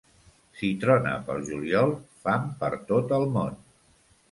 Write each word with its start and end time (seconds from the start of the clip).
Si 0.61 0.69
trona 0.83 1.11
pel 1.27 1.43
juliol, 1.51 1.95
fam 2.25 2.49
per 2.65 2.73
tot 2.91 3.17
el 3.21 3.31
món. 3.39 3.63